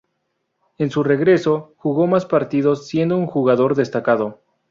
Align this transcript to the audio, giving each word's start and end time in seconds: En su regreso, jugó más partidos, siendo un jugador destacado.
En 0.79 0.89
su 0.89 1.03
regreso, 1.03 1.75
jugó 1.77 2.07
más 2.07 2.25
partidos, 2.25 2.87
siendo 2.87 3.17
un 3.17 3.27
jugador 3.27 3.75
destacado. 3.75 4.41